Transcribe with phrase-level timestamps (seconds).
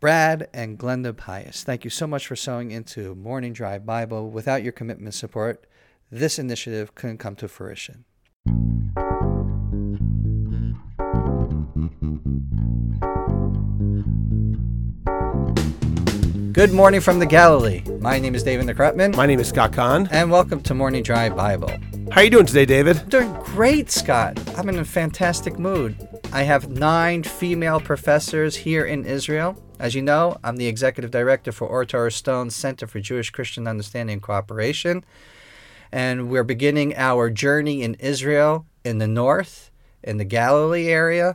[0.00, 4.30] Brad and Glenda Pius, thank you so much for sewing into Morning Drive Bible.
[4.30, 5.66] Without your commitment and support,
[6.10, 8.06] this initiative couldn't come to fruition.
[16.52, 17.82] Good morning from the Galilee.
[18.00, 20.08] My name is David Nekrutman, My name is Scott Kahn.
[20.10, 21.70] and welcome to Morning Drive Bible.
[22.10, 22.98] How are you doing today, David?
[22.98, 24.38] I'm Doing great, Scott.
[24.58, 25.96] I'm in a fantastic mood.
[26.32, 29.56] I have nine female professors here in Israel.
[29.80, 33.66] As you know, I'm the executive director for Ohr Torah Stone Center for Jewish Christian
[33.66, 35.06] Understanding and Cooperation.
[35.90, 39.70] And we're beginning our journey in Israel in the north,
[40.04, 41.34] in the Galilee area.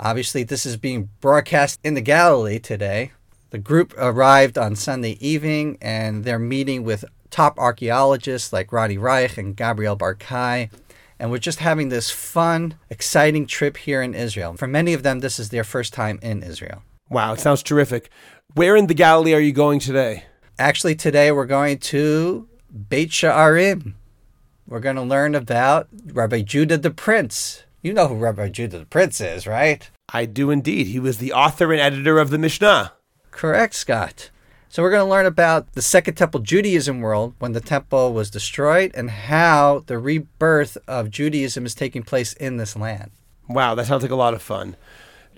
[0.00, 3.12] Obviously, this is being broadcast in the Galilee today.
[3.50, 9.36] The group arrived on Sunday evening and they're meeting with top archaeologists like Ronnie Reich
[9.36, 10.70] and Gabriel Barkai.
[11.18, 14.56] And we're just having this fun, exciting trip here in Israel.
[14.56, 16.82] For many of them, this is their first time in Israel.
[17.08, 18.10] Wow, it sounds terrific.
[18.54, 20.24] Where in the Galilee are you going today?
[20.58, 22.48] Actually, today we're going to
[22.88, 23.94] Beit Sha'arim.
[24.66, 27.62] We're going to learn about Rabbi Judah the Prince.
[27.80, 29.88] You know who Rabbi Judah the Prince is, right?
[30.08, 30.88] I do indeed.
[30.88, 32.92] He was the author and editor of the Mishnah.
[33.30, 34.30] Correct, Scott.
[34.68, 38.30] So we're going to learn about the Second Temple Judaism world when the temple was
[38.30, 43.12] destroyed and how the rebirth of Judaism is taking place in this land.
[43.48, 44.74] Wow, that sounds like a lot of fun.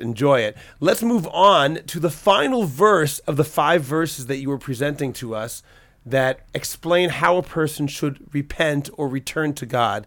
[0.00, 0.56] Enjoy it.
[0.80, 5.12] Let's move on to the final verse of the five verses that you were presenting
[5.14, 5.62] to us
[6.04, 10.06] that explain how a person should repent or return to God.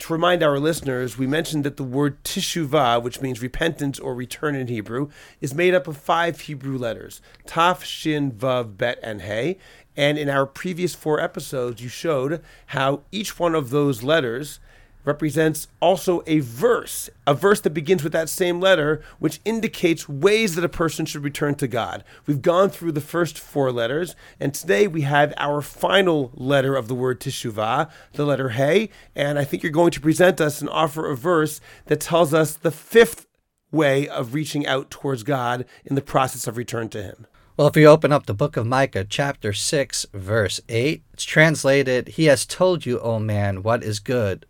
[0.00, 4.54] To remind our listeners, we mentioned that the word teshuvah, which means repentance or return
[4.54, 9.58] in Hebrew, is made up of five Hebrew letters Taf, Shin, Vav, Bet, and Hey.
[9.96, 14.60] And in our previous four episodes, you showed how each one of those letters
[15.04, 20.54] represents also a verse, a verse that begins with that same letter, which indicates ways
[20.54, 22.04] that a person should return to God.
[22.26, 26.88] We've gone through the first four letters, and today we have our final letter of
[26.88, 30.70] the word teshuvah, the letter Hey, and I think you're going to present us and
[30.70, 33.26] offer a verse that tells us the fifth
[33.70, 37.26] way of reaching out towards God in the process of return to Him.
[37.56, 42.08] Well, if you open up the book of Micah, chapter 6, verse 8, it's translated
[42.10, 44.46] He has told you, O man, what is good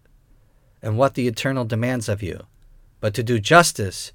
[0.83, 2.41] and what the eternal demands of you,
[3.01, 4.13] but to do justice,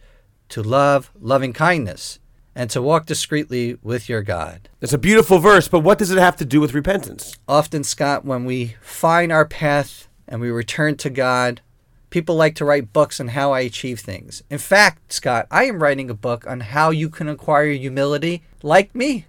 [0.50, 2.20] to love loving kindness,
[2.56, 4.70] and to walk discreetly with your God.
[4.82, 7.36] It's a beautiful verse, but what does it have to do with repentance?
[7.48, 11.62] Often, Scott, when we find our path and we return to God,
[12.10, 14.44] people like to write books on how I achieve things.
[14.50, 18.94] In fact, Scott, I am writing a book on how you can acquire humility like
[18.94, 19.26] me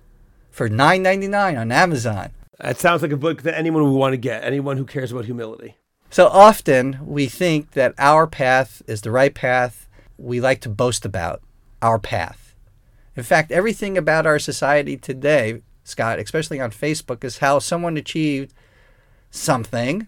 [0.50, 2.30] for $9.99 on Amazon.
[2.60, 5.24] That sounds like a book that anyone would want to get, anyone who cares about
[5.24, 5.76] humility.
[6.14, 9.88] So often we think that our path is the right path.
[10.16, 11.42] We like to boast about
[11.82, 12.54] our path.
[13.16, 18.54] In fact, everything about our society today, Scott, especially on Facebook, is how someone achieved
[19.32, 20.06] something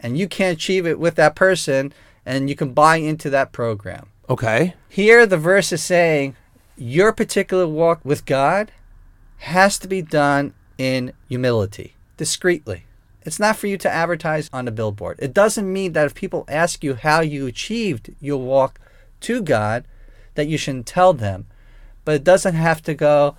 [0.00, 1.92] and you can't achieve it with that person
[2.26, 4.08] and you can buy into that program.
[4.28, 4.74] Okay.
[4.88, 6.34] Here, the verse is saying
[6.76, 8.72] your particular walk with God
[9.36, 12.86] has to be done in humility, discreetly.
[13.24, 15.18] It's not for you to advertise on a billboard.
[15.20, 18.78] It doesn't mean that if people ask you how you achieved your walk
[19.20, 19.84] to God,
[20.34, 21.46] that you shouldn't tell them.
[22.04, 23.36] But it doesn't have to go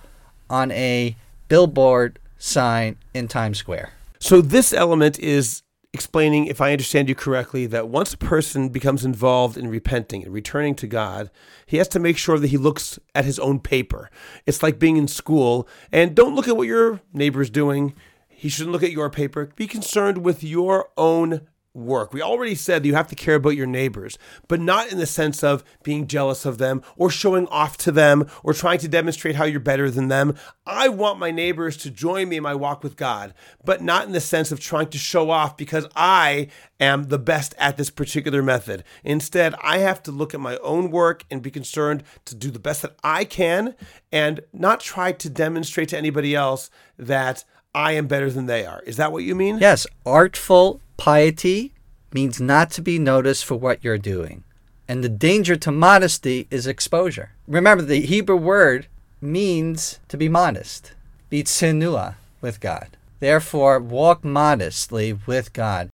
[0.50, 1.16] on a
[1.48, 3.92] billboard sign in Times Square.
[4.18, 9.04] So this element is explaining, if I understand you correctly, that once a person becomes
[9.04, 11.30] involved in repenting and returning to God,
[11.64, 14.10] he has to make sure that he looks at his own paper.
[14.44, 17.94] It's like being in school, and don't look at what your neighbor's doing.
[18.38, 19.50] He shouldn't look at your paper.
[19.56, 22.12] Be concerned with your own work.
[22.12, 25.44] We already said you have to care about your neighbors, but not in the sense
[25.44, 29.44] of being jealous of them or showing off to them or trying to demonstrate how
[29.44, 30.34] you're better than them.
[30.66, 33.34] I want my neighbors to join me in my walk with God,
[33.64, 36.48] but not in the sense of trying to show off because I
[36.80, 38.82] am the best at this particular method.
[39.04, 42.58] Instead, I have to look at my own work and be concerned to do the
[42.58, 43.74] best that I can
[44.10, 48.82] and not try to demonstrate to anybody else that I am better than they are.
[48.86, 49.58] Is that what you mean?
[49.58, 51.74] Yes, artful piety
[52.12, 54.44] means not to be noticed for what you're doing.
[54.88, 57.32] And the danger to modesty is exposure.
[57.46, 58.86] Remember, the Hebrew word
[59.20, 60.92] means to be modest,
[61.28, 62.96] be tsinua with God.
[63.18, 65.90] Therefore, walk modestly with God.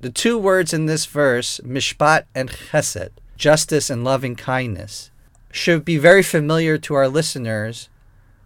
[0.00, 5.10] The two words in this verse, mishpat and chesed, justice and loving kindness,
[5.52, 7.88] should be very familiar to our listeners,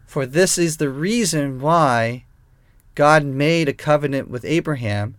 [0.07, 2.25] for this is the reason why
[2.95, 5.15] God made a covenant with Abraham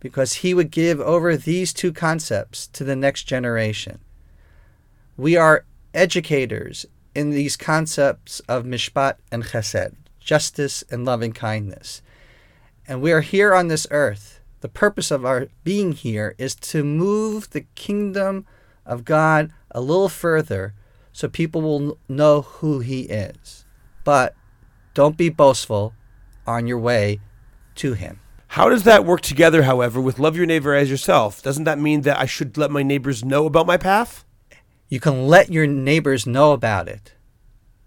[0.00, 4.00] because he would give over these two concepts to the next generation.
[5.16, 5.64] We are
[5.94, 12.02] educators in these concepts of mishpat and chesed, justice and loving kindness.
[12.88, 14.40] And we are here on this earth.
[14.60, 18.46] The purpose of our being here is to move the kingdom
[18.86, 20.74] of God a little further
[21.12, 23.64] so people will know who He is.
[24.04, 24.34] But
[24.94, 25.94] don't be boastful
[26.46, 27.20] on your way
[27.76, 28.20] to Him.
[28.54, 31.40] How does that work together, however, with love your neighbor as yourself?
[31.40, 34.24] Doesn't that mean that I should let my neighbors know about my path?
[34.88, 37.14] You can let your neighbors know about it,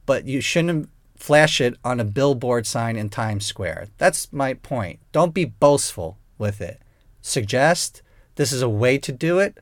[0.05, 3.89] but you shouldn't flash it on a billboard sign in Times Square.
[3.97, 5.01] That's my point.
[5.11, 6.81] Don't be boastful with it.
[7.21, 8.01] Suggest
[8.35, 9.57] this is a way to do it.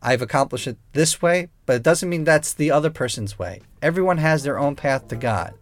[0.00, 3.60] I've accomplished it this way, but it doesn't mean that's the other person's way.
[3.82, 5.54] Everyone has their own path to God.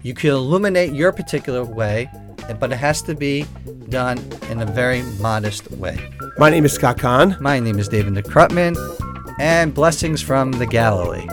[0.00, 2.10] You can illuminate your particular way,
[2.58, 3.46] but it has to be
[3.88, 4.18] done
[4.50, 5.98] in a very modest way.
[6.38, 7.36] My name is Scott Kahn.
[7.40, 8.76] My name is David Krutman,
[9.40, 11.26] and blessings from the Galilee.